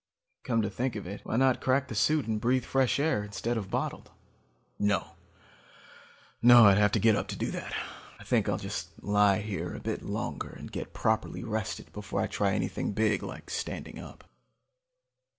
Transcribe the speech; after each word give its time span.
"Come 0.41 0.63
to 0.63 0.69
think 0.71 0.95
of 0.95 1.05
it, 1.05 1.21
why 1.25 1.35
not 1.35 1.61
crack 1.61 1.87
the 1.87 1.93
suit 1.93 2.25
and 2.25 2.41
breath 2.41 2.65
fresh 2.65 2.99
air 2.99 3.23
instead 3.23 3.55
of 3.55 3.69
bottled? 3.69 4.09
"No. 4.79 5.05
I'd 6.43 6.79
have 6.79 6.91
to 6.93 6.99
get 6.99 7.15
up 7.15 7.27
to 7.27 7.35
do 7.35 7.51
that. 7.51 7.71
I 8.19 8.23
think 8.23 8.49
I'll 8.49 8.57
just 8.57 9.03
lie 9.03 9.41
here 9.41 9.65
a 9.65 9.67
little 9.73 9.83
bit 9.83 10.01
longer 10.01 10.49
and 10.49 10.71
get 10.71 10.93
properly 10.95 11.43
rested 11.43 11.85
up 11.89 11.93
before 11.93 12.19
I 12.19 12.25
try 12.25 12.53
anything 12.53 12.93
big 12.93 13.21
like 13.21 13.51
standing 13.51 13.99
up. 13.99 14.23